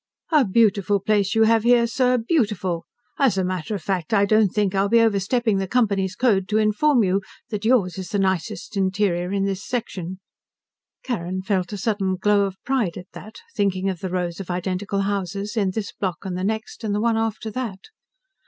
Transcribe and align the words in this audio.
"A 0.31 0.43
beautiful 0.45 0.99
place 0.99 1.35
you 1.35 1.43
have 1.43 1.61
here, 1.61 1.85
sir. 1.85 2.17
Beautiful! 2.17 2.85
As 3.19 3.37
a 3.37 3.43
matter 3.43 3.75
of 3.75 3.83
fact, 3.83 4.15
I 4.15 4.25
don't 4.25 4.47
think 4.49 4.73
I'll 4.73 4.89
be 4.89 4.99
overstepping 4.99 5.59
the 5.59 5.67
company's 5.67 6.15
code 6.15 6.47
to 6.49 6.57
inform 6.57 7.03
you 7.03 7.21
that 7.49 7.65
yours 7.65 7.99
is 7.99 8.09
the 8.09 8.17
nicest 8.17 8.75
interior 8.75 9.31
in 9.31 9.45
this 9.45 9.63
section." 9.63 10.19
Carrin 11.03 11.43
felt 11.43 11.71
a 11.71 11.77
sudden 11.77 12.15
glow 12.15 12.45
of 12.45 12.57
pride 12.63 12.97
at 12.97 13.11
that, 13.13 13.41
thinking 13.55 13.91
of 13.91 13.99
the 13.99 14.09
rows 14.09 14.39
of 14.39 14.49
identical 14.49 15.01
houses, 15.01 15.55
on 15.55 15.69
this 15.69 15.91
block 15.91 16.25
and 16.25 16.35
the 16.35 16.43
next, 16.43 16.83
and 16.83 16.95
the 16.95 16.99
one 17.01 17.15
after 17.15 17.51
that. 17.51 17.81